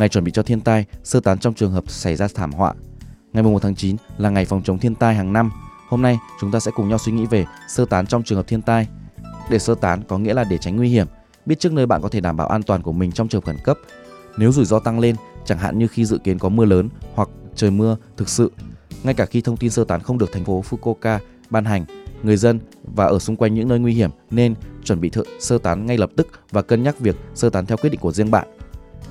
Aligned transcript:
Ngày 0.00 0.08
chuẩn 0.08 0.24
bị 0.24 0.32
cho 0.32 0.42
thiên 0.42 0.60
tai, 0.60 0.84
sơ 1.04 1.20
tán 1.20 1.38
trong 1.38 1.54
trường 1.54 1.72
hợp 1.72 1.90
xảy 1.90 2.16
ra 2.16 2.28
thảm 2.34 2.52
họa. 2.52 2.74
Ngày 3.32 3.42
1 3.42 3.62
tháng 3.62 3.74
9 3.74 3.96
là 4.18 4.30
ngày 4.30 4.44
phòng 4.44 4.62
chống 4.62 4.78
thiên 4.78 4.94
tai 4.94 5.14
hàng 5.14 5.32
năm. 5.32 5.50
Hôm 5.88 6.02
nay 6.02 6.18
chúng 6.40 6.50
ta 6.50 6.60
sẽ 6.60 6.70
cùng 6.74 6.88
nhau 6.88 6.98
suy 6.98 7.12
nghĩ 7.12 7.26
về 7.26 7.44
sơ 7.68 7.84
tán 7.84 8.06
trong 8.06 8.22
trường 8.22 8.36
hợp 8.36 8.46
thiên 8.48 8.62
tai. 8.62 8.88
Để 9.50 9.58
sơ 9.58 9.74
tán 9.74 10.02
có 10.08 10.18
nghĩa 10.18 10.34
là 10.34 10.44
để 10.44 10.58
tránh 10.58 10.76
nguy 10.76 10.88
hiểm, 10.88 11.06
biết 11.46 11.60
trước 11.60 11.72
nơi 11.72 11.86
bạn 11.86 12.02
có 12.02 12.08
thể 12.08 12.20
đảm 12.20 12.36
bảo 12.36 12.46
an 12.46 12.62
toàn 12.62 12.82
của 12.82 12.92
mình 12.92 13.12
trong 13.12 13.28
trường 13.28 13.42
khẩn 13.42 13.56
cấp. 13.64 13.78
Nếu 14.36 14.52
rủi 14.52 14.64
ro 14.64 14.78
tăng 14.78 15.00
lên, 15.00 15.16
chẳng 15.44 15.58
hạn 15.58 15.78
như 15.78 15.86
khi 15.86 16.04
dự 16.04 16.18
kiến 16.18 16.38
có 16.38 16.48
mưa 16.48 16.64
lớn 16.64 16.88
hoặc 17.14 17.28
trời 17.54 17.70
mưa 17.70 17.96
thực 18.16 18.28
sự, 18.28 18.52
ngay 19.02 19.14
cả 19.14 19.26
khi 19.26 19.40
thông 19.40 19.56
tin 19.56 19.70
sơ 19.70 19.84
tán 19.84 20.00
không 20.00 20.18
được 20.18 20.32
thành 20.32 20.44
phố 20.44 20.64
Fukuoka 20.70 21.18
ban 21.50 21.64
hành, 21.64 21.84
người 22.22 22.36
dân 22.36 22.60
và 22.82 23.06
ở 23.06 23.18
xung 23.18 23.36
quanh 23.36 23.54
những 23.54 23.68
nơi 23.68 23.78
nguy 23.78 23.94
hiểm 23.94 24.10
nên 24.30 24.54
chuẩn 24.84 25.00
bị 25.00 25.10
thợ 25.10 25.22
sơ 25.40 25.58
tán 25.58 25.86
ngay 25.86 25.98
lập 25.98 26.10
tức 26.16 26.28
và 26.50 26.62
cân 26.62 26.82
nhắc 26.82 27.00
việc 27.00 27.16
sơ 27.34 27.50
tán 27.50 27.66
theo 27.66 27.76
quyết 27.76 27.90
định 27.90 28.00
của 28.00 28.12
riêng 28.12 28.30
bạn. 28.30 28.48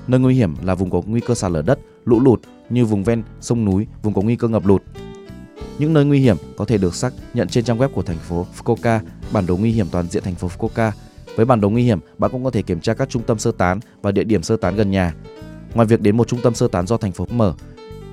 Nơi 0.10 0.20
nguy 0.20 0.36
hiểm 0.36 0.54
là 0.64 0.76
vùng 0.76 0.90
có 0.90 1.02
nguy 1.06 1.22
cơ 1.22 1.36
sạt 1.36 1.52
lở 1.52 1.62
đất, 1.62 1.80
lũ 2.06 2.20
lụt 2.20 2.42
như 2.70 2.86
vùng 2.86 3.04
ven 3.04 3.24
sông 3.42 3.66
núi, 3.66 3.88
vùng 4.04 4.14
có 4.14 4.22
nguy 4.22 4.36
cơ 4.36 4.48
ngập 4.48 4.66
lụt. 4.66 4.84
Những 5.80 5.94
nơi 5.94 6.06
nguy 6.06 6.20
hiểm 6.20 6.38
có 6.58 6.66
thể 6.66 6.78
được 6.78 6.96
xác 6.96 7.14
nhận 7.34 7.48
trên 7.48 7.64
trang 7.64 7.78
web 7.78 7.90
của 7.90 8.02
thành 8.02 8.18
phố 8.18 8.46
Fukuoka, 8.58 9.00
bản 9.32 9.46
đồ 9.46 9.58
nguy 9.58 9.72
hiểm 9.72 9.88
toàn 9.92 10.08
diện 10.08 10.24
thành 10.24 10.36
phố 10.36 10.48
Fukuoka. 10.48 10.92
Với 11.36 11.46
bản 11.46 11.62
đồ 11.62 11.70
nguy 11.70 11.84
hiểm, 11.84 12.00
bạn 12.18 12.32
cũng 12.32 12.44
có 12.44 12.52
thể 12.52 12.62
kiểm 12.62 12.80
tra 12.80 12.94
các 12.94 13.10
trung 13.10 13.24
tâm 13.24 13.40
sơ 13.40 13.52
tán 13.52 13.80
và 14.02 14.12
địa 14.12 14.24
điểm 14.24 14.44
sơ 14.44 14.58
tán 14.58 14.76
gần 14.76 14.92
nhà. 14.92 15.14
Ngoài 15.74 15.88
việc 15.88 16.02
đến 16.02 16.18
một 16.18 16.28
trung 16.28 16.40
tâm 16.44 16.54
sơ 16.54 16.68
tán 16.68 16.88
do 16.88 16.98
thành 16.98 17.12
phố 17.12 17.26
mở, 17.32 17.54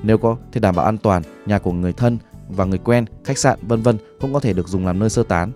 nếu 0.02 0.18
có 0.18 0.36
thể 0.52 0.60
đảm 0.60 0.74
bảo 0.74 0.84
an 0.84 0.98
toàn, 0.98 1.22
nhà 1.46 1.58
của 1.58 1.72
người 1.72 1.92
thân 1.92 2.18
và 2.48 2.64
người 2.64 2.78
quen, 2.78 3.04
khách 3.24 3.38
sạn 3.38 3.58
vân 3.62 3.82
vân 3.82 3.96
cũng 4.20 4.32
có 4.32 4.40
thể 4.40 4.52
được 4.52 4.68
dùng 4.68 4.86
làm 4.86 4.98
nơi 4.98 5.10
sơ 5.10 5.22
tán. 5.22 5.52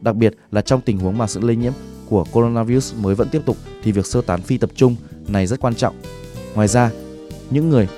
Đặc 0.00 0.16
biệt 0.16 0.34
là 0.50 0.60
trong 0.60 0.80
tình 0.80 0.98
huống 0.98 1.18
mà 1.18 1.26
sự 1.26 1.40
lây 1.40 1.56
nhiễm 1.56 1.72
của 2.08 2.24
coronavirus 2.32 2.94
mới 2.94 3.14
vẫn 3.14 3.28
tiếp 3.28 3.42
tục 3.46 3.56
thì 3.82 3.92
việc 3.92 4.06
sơ 4.06 4.22
tán 4.22 4.40
phi 4.42 4.58
tập 4.58 4.70
trung 4.74 4.96
này 5.32 5.46
rất 5.46 5.60
quan 5.60 5.74
trọng. 5.74 5.94
Ngoài 6.54 6.68
ra, 6.68 6.90
những 7.50 7.70
người 7.70 7.88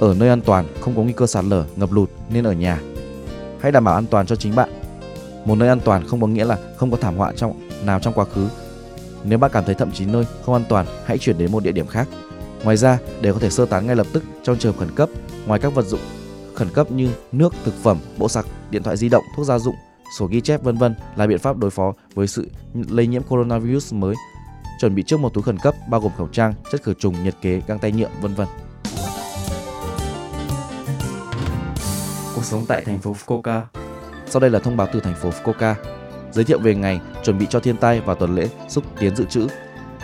ở 0.00 0.14
nơi 0.14 0.28
an 0.28 0.40
toàn 0.40 0.66
không 0.80 0.96
có 0.96 1.02
nguy 1.02 1.12
cơ 1.12 1.26
sạt 1.26 1.44
lở, 1.44 1.64
ngập 1.76 1.92
lụt 1.92 2.10
nên 2.30 2.44
ở 2.44 2.52
nhà. 2.52 2.80
Hãy 3.60 3.72
đảm 3.72 3.84
bảo 3.84 3.94
an 3.94 4.06
toàn 4.06 4.26
cho 4.26 4.36
chính 4.36 4.54
bạn. 4.54 4.70
Một 5.44 5.54
nơi 5.54 5.68
an 5.68 5.80
toàn 5.80 6.06
không 6.06 6.20
có 6.20 6.26
nghĩa 6.26 6.44
là 6.44 6.58
không 6.76 6.90
có 6.90 6.96
thảm 6.96 7.16
họa 7.16 7.32
trong 7.36 7.68
nào 7.84 8.00
trong 8.00 8.14
quá 8.14 8.24
khứ. 8.24 8.48
Nếu 9.24 9.38
bạn 9.38 9.50
cảm 9.54 9.64
thấy 9.64 9.74
thậm 9.74 9.92
chí 9.92 10.06
nơi 10.06 10.24
không 10.44 10.54
an 10.54 10.64
toàn, 10.68 10.86
hãy 11.04 11.18
chuyển 11.18 11.38
đến 11.38 11.52
một 11.52 11.62
địa 11.62 11.72
điểm 11.72 11.86
khác. 11.86 12.08
Ngoài 12.64 12.76
ra, 12.76 12.98
để 13.20 13.32
có 13.32 13.38
thể 13.38 13.50
sơ 13.50 13.66
tán 13.66 13.86
ngay 13.86 13.96
lập 13.96 14.06
tức 14.12 14.24
trong 14.42 14.58
trường 14.58 14.76
khẩn 14.76 14.88
cấp, 14.94 15.08
ngoài 15.46 15.60
các 15.60 15.74
vật 15.74 15.86
dụng 15.86 16.00
khẩn 16.58 16.68
cấp 16.70 16.92
như 16.92 17.08
nước, 17.32 17.54
thực 17.64 17.74
phẩm, 17.82 17.98
bộ 18.18 18.28
sạc, 18.28 18.46
điện 18.70 18.82
thoại 18.82 18.96
di 18.96 19.08
động, 19.08 19.24
thuốc 19.36 19.46
gia 19.46 19.58
dụng, 19.58 19.74
sổ 20.18 20.26
ghi 20.26 20.40
chép 20.40 20.62
vân 20.62 20.76
vân 20.76 20.94
là 21.16 21.26
biện 21.26 21.38
pháp 21.38 21.56
đối 21.56 21.70
phó 21.70 21.92
với 22.14 22.26
sự 22.26 22.50
lây 22.88 23.06
nhiễm 23.06 23.22
coronavirus 23.22 23.94
mới. 23.94 24.14
Chuẩn 24.78 24.94
bị 24.94 25.02
trước 25.02 25.20
một 25.20 25.34
túi 25.34 25.42
khẩn 25.42 25.58
cấp 25.58 25.74
bao 25.88 26.00
gồm 26.00 26.12
khẩu 26.18 26.28
trang, 26.28 26.54
chất 26.70 26.82
khử 26.82 26.94
trùng, 26.94 27.24
nhiệt 27.24 27.34
kế, 27.42 27.62
găng 27.66 27.78
tay 27.78 27.92
nhựa 27.92 28.08
vân 28.20 28.34
vân. 28.34 28.48
Cuộc 32.34 32.44
sống 32.44 32.64
tại 32.68 32.84
thành 32.84 32.98
phố 32.98 33.16
Fukuoka. 33.26 33.60
Sau 34.26 34.40
đây 34.40 34.50
là 34.50 34.58
thông 34.58 34.76
báo 34.76 34.88
từ 34.92 35.00
thành 35.00 35.14
phố 35.14 35.30
Fukuoka, 35.30 35.74
giới 36.32 36.44
thiệu 36.44 36.58
về 36.58 36.74
ngày 36.74 37.00
chuẩn 37.24 37.38
bị 37.38 37.46
cho 37.50 37.60
thiên 37.60 37.76
tai 37.76 38.00
và 38.00 38.14
tuần 38.14 38.34
lễ 38.34 38.48
xúc 38.68 38.84
tiến 38.98 39.16
dự 39.16 39.24
trữ. 39.24 39.46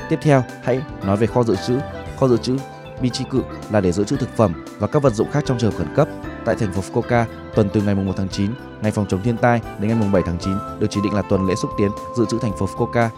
Tiếp 0.09 0.19
theo, 0.23 0.43
hãy 0.62 0.81
nói 1.03 1.17
về 1.17 1.27
kho 1.27 1.43
dự 1.43 1.56
trữ. 1.67 1.79
Kho 2.19 2.29
dự 2.29 2.37
trữ 2.37 2.56
Bichiku 3.01 3.41
là 3.71 3.81
để 3.81 3.93
dự 3.93 4.05
trữ 4.05 4.17
thực 4.17 4.37
phẩm 4.37 4.65
và 4.79 4.87
các 4.87 5.03
vật 5.03 5.15
dụng 5.15 5.31
khác 5.31 5.45
trong 5.47 5.59
trường 5.59 5.71
hợp 5.71 5.79
khẩn 5.79 5.95
cấp. 5.97 6.09
Tại 6.45 6.56
thành 6.56 6.73
phố 6.73 6.83
Fukuoka, 6.83 7.25
tuần 7.55 7.69
từ 7.73 7.83
ngày 7.83 7.95
1 7.95 8.12
tháng 8.17 8.29
9, 8.29 8.51
ngày 8.83 8.93
phòng 8.93 9.06
chống 9.09 9.23
thiên 9.23 9.37
tai 9.37 9.61
đến 9.79 10.01
ngày 10.01 10.11
7 10.12 10.23
tháng 10.27 10.39
9 10.39 10.55
được 10.79 10.87
chỉ 10.91 11.01
định 11.05 11.15
là 11.15 11.23
tuần 11.23 11.47
lễ 11.47 11.55
xúc 11.55 11.71
tiến 11.79 11.91
dự 12.17 12.25
trữ 12.31 12.39
thành 12.43 12.56
phố 12.59 12.67
Fukuoka. 12.67 13.09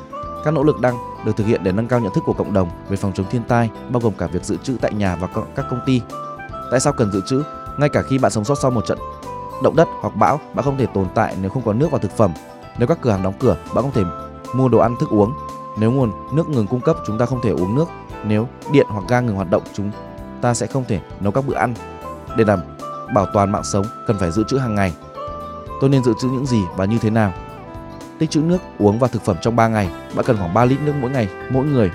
Các 0.46 0.54
nỗ 0.54 0.62
lực 0.62 0.80
đang 0.80 0.96
được 1.24 1.36
thực 1.36 1.46
hiện 1.46 1.64
để 1.64 1.72
nâng 1.72 1.88
cao 1.88 2.00
nhận 2.00 2.12
thức 2.14 2.24
của 2.26 2.32
cộng 2.32 2.52
đồng 2.52 2.70
về 2.88 2.96
phòng 2.96 3.12
chống 3.14 3.26
thiên 3.30 3.42
tai, 3.42 3.70
bao 3.90 4.00
gồm 4.00 4.12
cả 4.18 4.26
việc 4.26 4.44
dự 4.44 4.56
trữ 4.56 4.76
tại 4.80 4.94
nhà 4.94 5.16
và 5.16 5.28
các 5.56 5.66
công 5.70 5.80
ty. 5.86 6.00
Tại 6.70 6.80
sao 6.80 6.92
cần 6.92 7.12
dự 7.12 7.20
trữ? 7.26 7.42
Ngay 7.78 7.88
cả 7.88 8.02
khi 8.02 8.18
bạn 8.18 8.32
sống 8.32 8.44
sót 8.44 8.54
sau 8.62 8.70
một 8.70 8.86
trận 8.86 8.98
động 9.62 9.76
đất 9.76 9.88
hoặc 10.00 10.16
bão, 10.16 10.40
bạn 10.54 10.64
không 10.64 10.76
thể 10.78 10.86
tồn 10.86 11.06
tại 11.14 11.36
nếu 11.40 11.50
không 11.50 11.62
có 11.62 11.72
nước 11.72 11.90
và 11.90 11.98
thực 11.98 12.16
phẩm. 12.16 12.32
Nếu 12.78 12.88
các 12.88 12.98
cửa 13.02 13.10
hàng 13.10 13.22
đóng 13.22 13.34
cửa, 13.40 13.56
bạn 13.74 13.82
không 13.82 13.92
thể 13.92 14.02
mua 14.54 14.68
đồ 14.68 14.78
ăn 14.78 14.96
thức 15.00 15.08
uống. 15.10 15.32
Nếu 15.78 15.90
nguồn 15.90 16.12
nước 16.32 16.48
ngừng 16.48 16.66
cung 16.66 16.80
cấp, 16.80 16.96
chúng 17.06 17.18
ta 17.18 17.26
không 17.26 17.42
thể 17.42 17.50
uống 17.50 17.74
nước. 17.74 17.88
Nếu 18.24 18.48
điện 18.72 18.86
hoặc 18.90 19.04
ga 19.08 19.20
ngừng 19.20 19.36
hoạt 19.36 19.50
động, 19.50 19.62
chúng 19.74 19.90
ta 20.42 20.54
sẽ 20.54 20.66
không 20.66 20.84
thể 20.88 21.00
nấu 21.20 21.32
các 21.32 21.46
bữa 21.46 21.56
ăn. 21.56 21.74
Để 22.36 22.44
đảm 22.44 22.60
bảo 23.14 23.26
toàn 23.32 23.52
mạng 23.52 23.64
sống, 23.64 23.86
cần 24.06 24.18
phải 24.18 24.30
dự 24.30 24.44
trữ 24.48 24.58
hàng 24.58 24.74
ngày. 24.74 24.94
Tôi 25.80 25.90
nên 25.90 26.04
dự 26.04 26.12
trữ 26.20 26.28
những 26.28 26.46
gì 26.46 26.62
và 26.76 26.84
như 26.84 26.98
thế 26.98 27.10
nào? 27.10 27.32
Tích 28.18 28.30
trữ 28.30 28.40
nước, 28.40 28.58
uống 28.78 28.98
và 28.98 29.08
thực 29.08 29.22
phẩm 29.22 29.36
trong 29.42 29.56
3 29.56 29.68
ngày. 29.68 29.88
Bạn 30.14 30.24
cần 30.26 30.36
khoảng 30.36 30.54
3 30.54 30.64
lít 30.64 30.78
nước 30.80 30.92
mỗi 31.00 31.10
ngày, 31.10 31.28
mỗi 31.50 31.66
người. 31.66 31.90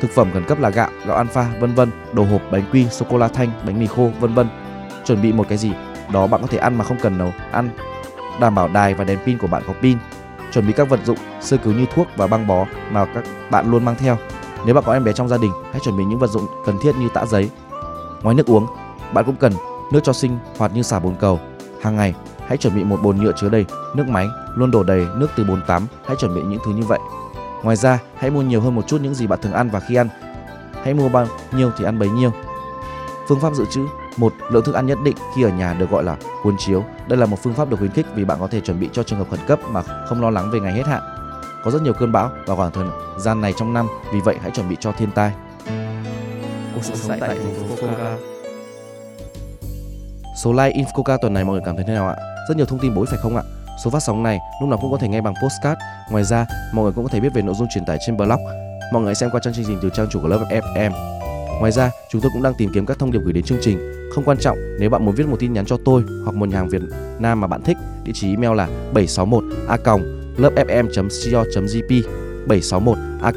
Thực 0.00 0.10
phẩm 0.10 0.30
khẩn 0.32 0.44
cấp 0.44 0.60
là 0.60 0.70
gạo, 0.70 0.90
gạo 1.06 1.16
alpha, 1.16 1.46
vân 1.60 1.74
vân, 1.74 1.90
đồ 2.12 2.24
hộp, 2.24 2.40
bánh 2.50 2.64
quy, 2.72 2.88
sô 2.88 3.06
cô 3.10 3.18
la 3.18 3.28
thanh, 3.28 3.50
bánh 3.66 3.78
mì 3.80 3.86
khô, 3.86 4.10
vân 4.20 4.34
vân. 4.34 4.48
Chuẩn 5.04 5.22
bị 5.22 5.32
một 5.32 5.46
cái 5.48 5.58
gì 5.58 5.72
đó 6.12 6.26
bạn 6.26 6.40
có 6.40 6.46
thể 6.46 6.58
ăn 6.58 6.78
mà 6.78 6.84
không 6.84 6.98
cần 7.02 7.18
nấu 7.18 7.32
ăn. 7.52 7.70
Đảm 8.40 8.54
bảo 8.54 8.68
đài 8.68 8.94
và 8.94 9.04
đèn 9.04 9.18
pin 9.26 9.38
của 9.38 9.46
bạn 9.46 9.62
có 9.66 9.72
pin. 9.82 9.98
Chuẩn 10.52 10.66
bị 10.66 10.72
các 10.72 10.88
vật 10.88 11.00
dụng 11.04 11.18
sơ 11.40 11.56
cứu 11.56 11.72
như 11.72 11.86
thuốc 11.94 12.06
và 12.16 12.26
băng 12.26 12.46
bó 12.46 12.66
mà 12.90 13.04
các 13.04 13.24
bạn 13.50 13.70
luôn 13.70 13.84
mang 13.84 13.96
theo. 13.98 14.16
Nếu 14.64 14.74
bạn 14.74 14.84
có 14.86 14.92
em 14.92 15.04
bé 15.04 15.12
trong 15.12 15.28
gia 15.28 15.36
đình, 15.38 15.52
hãy 15.72 15.80
chuẩn 15.80 15.96
bị 15.96 16.04
những 16.04 16.18
vật 16.18 16.30
dụng 16.30 16.46
cần 16.66 16.76
thiết 16.82 16.96
như 16.96 17.08
tã 17.14 17.26
giấy. 17.26 17.50
Ngoài 18.22 18.34
nước 18.34 18.46
uống, 18.46 18.66
bạn 19.12 19.24
cũng 19.24 19.36
cần 19.36 19.52
nước 19.92 20.00
cho 20.04 20.12
sinh 20.12 20.38
hoạt 20.58 20.74
như 20.74 20.82
xả 20.82 20.98
bồn 20.98 21.14
cầu. 21.20 21.40
Hàng 21.82 21.96
ngày, 21.96 22.14
hãy 22.46 22.58
chuẩn 22.58 22.74
bị 22.74 22.84
một 22.84 23.02
bồn 23.02 23.16
nhựa 23.16 23.32
chứa 23.36 23.48
đầy 23.48 23.66
nước 23.94 24.08
máy, 24.08 24.28
luôn 24.54 24.70
đổ 24.70 24.82
đầy 24.82 25.06
nước 25.16 25.28
từ 25.36 25.44
bồn 25.44 25.62
tắm. 25.66 25.86
Hãy 26.06 26.16
chuẩn 26.16 26.34
bị 26.34 26.42
những 26.42 26.60
thứ 26.64 26.72
như 26.72 26.82
vậy. 26.82 26.98
Ngoài 27.62 27.76
ra, 27.76 27.98
hãy 28.16 28.30
mua 28.30 28.42
nhiều 28.42 28.60
hơn 28.60 28.74
một 28.74 28.86
chút 28.86 29.00
những 29.00 29.14
gì 29.14 29.26
bạn 29.26 29.38
thường 29.42 29.52
ăn 29.52 29.70
và 29.70 29.80
khi 29.80 29.94
ăn. 29.94 30.08
Hãy 30.84 30.94
mua 30.94 31.08
bao 31.08 31.26
nhiêu 31.52 31.70
thì 31.78 31.84
ăn 31.84 31.98
bấy 31.98 32.08
nhiêu. 32.08 32.32
Phương 33.28 33.40
pháp 33.40 33.54
dự 33.54 33.64
trữ 33.70 33.80
một 34.16 34.32
lượng 34.50 34.64
thức 34.64 34.74
ăn 34.74 34.86
nhất 34.86 34.98
định 35.04 35.16
khi 35.36 35.42
ở 35.42 35.48
nhà 35.48 35.74
được 35.74 35.90
gọi 35.90 36.04
là 36.04 36.16
cuốn 36.42 36.56
chiếu. 36.58 36.84
Đây 37.08 37.18
là 37.18 37.26
một 37.26 37.36
phương 37.42 37.54
pháp 37.54 37.70
được 37.70 37.76
khuyến 37.76 37.90
khích 37.90 38.06
vì 38.14 38.24
bạn 38.24 38.38
có 38.40 38.46
thể 38.46 38.60
chuẩn 38.60 38.80
bị 38.80 38.88
cho 38.92 39.02
trường 39.02 39.18
hợp 39.18 39.30
khẩn 39.30 39.40
cấp 39.46 39.58
mà 39.70 39.82
không 39.82 40.20
lo 40.20 40.30
lắng 40.30 40.50
về 40.50 40.60
ngày 40.60 40.72
hết 40.72 40.86
hạn. 40.86 41.02
Có 41.64 41.70
rất 41.70 41.82
nhiều 41.82 41.92
cơn 41.92 42.12
bão 42.12 42.30
vào 42.46 42.56
khoảng 42.56 42.70
thời 42.70 42.86
gian 43.18 43.40
này 43.40 43.52
trong 43.56 43.72
năm, 43.72 43.86
vì 44.12 44.20
vậy 44.20 44.38
hãy 44.42 44.50
chuẩn 44.50 44.68
bị 44.68 44.76
cho 44.80 44.92
thiên 44.92 45.10
tai. 45.10 45.32
Cuộc 46.74 46.84
sống 46.84 47.18
tại 47.20 47.28
thành 47.28 47.38
phố 47.38 47.76
Fukuoka. 47.76 48.35
Số 50.36 50.52
like 50.52 50.72
Infoca 50.72 51.18
tuần 51.18 51.34
này 51.34 51.44
mọi 51.44 51.52
người 51.52 51.62
cảm 51.64 51.76
thấy 51.76 51.84
thế 51.88 51.94
nào 51.94 52.08
ạ? 52.08 52.16
Rất 52.48 52.56
nhiều 52.56 52.66
thông 52.66 52.78
tin 52.78 52.94
bổ 52.94 53.00
ích 53.00 53.10
phải 53.10 53.18
không 53.22 53.36
ạ? 53.36 53.42
Số 53.84 53.90
phát 53.90 54.00
sóng 54.00 54.22
này 54.22 54.38
lúc 54.60 54.70
nào 54.70 54.78
cũng 54.82 54.92
có 54.92 54.98
thể 54.98 55.08
nghe 55.08 55.20
bằng 55.20 55.34
postcard. 55.42 55.80
Ngoài 56.10 56.24
ra, 56.24 56.46
mọi 56.72 56.82
người 56.82 56.92
cũng 56.92 57.04
có 57.04 57.10
thể 57.12 57.20
biết 57.20 57.34
về 57.34 57.42
nội 57.42 57.54
dung 57.58 57.68
truyền 57.74 57.84
tải 57.84 57.98
trên 58.06 58.16
blog. 58.16 58.40
Mọi 58.92 59.02
người 59.02 59.14
xem 59.14 59.30
qua 59.30 59.40
trang 59.40 59.54
chương 59.54 59.64
trình 59.68 59.78
từ 59.82 59.90
trang 59.96 60.06
chủ 60.10 60.20
của 60.22 60.28
lớp 60.28 60.44
FM. 60.50 60.90
Ngoài 61.60 61.72
ra, 61.72 61.90
chúng 62.10 62.20
tôi 62.20 62.30
cũng 62.34 62.42
đang 62.42 62.54
tìm 62.58 62.70
kiếm 62.74 62.86
các 62.86 62.98
thông 62.98 63.12
điệp 63.12 63.18
gửi 63.24 63.32
đến 63.32 63.44
chương 63.44 63.58
trình. 63.62 63.78
Không 64.14 64.24
quan 64.24 64.38
trọng 64.38 64.58
nếu 64.80 64.90
bạn 64.90 65.04
muốn 65.04 65.14
viết 65.14 65.26
một 65.28 65.36
tin 65.40 65.52
nhắn 65.52 65.66
cho 65.66 65.76
tôi 65.84 66.04
hoặc 66.24 66.36
một 66.36 66.48
nhà 66.48 66.56
hàng 66.56 66.68
Việt 66.68 66.82
Nam 67.18 67.40
mà 67.40 67.46
bạn 67.46 67.62
thích, 67.62 67.76
địa 68.04 68.12
chỉ 68.14 68.30
email 68.30 68.56
là 68.56 68.66
761 68.66 69.44
a 69.68 69.76
lớpfm.co.jp 70.36 72.02
761 72.48 72.98
a 73.22 73.32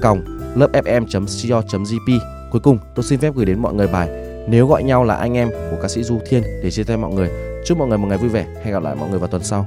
lớpfm.co.jp. 0.56 2.20
Cuối 2.52 2.62
cùng, 2.62 2.78
tôi 2.96 3.04
xin 3.04 3.20
phép 3.20 3.34
gửi 3.36 3.46
đến 3.46 3.60
mọi 3.60 3.74
người 3.74 3.88
bài 3.88 4.29
nếu 4.48 4.68
gọi 4.68 4.84
nhau 4.84 5.04
là 5.04 5.16
anh 5.16 5.38
em 5.38 5.50
của 5.52 5.78
ca 5.82 5.88
sĩ 5.88 6.04
Du 6.04 6.20
Thiên 6.26 6.44
để 6.64 6.72
chia 6.72 6.84
tay 6.84 6.98
mọi 6.98 7.14
người. 7.14 7.30
Chúc 7.66 7.78
mọi 7.78 7.88
người 7.88 7.98
một 7.98 8.08
ngày 8.08 8.18
vui 8.18 8.30
vẻ. 8.30 8.46
Hẹn 8.64 8.74
gặp 8.74 8.84
lại 8.84 8.96
mọi 8.96 9.10
người 9.10 9.20
vào 9.20 9.28
tuần 9.28 9.44
sau. 9.44 9.66